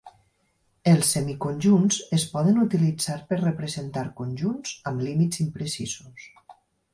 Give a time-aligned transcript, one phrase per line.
[0.91, 6.27] Els semiconjunts es poden utilitzar per representar conjunts amb límits imprecisos.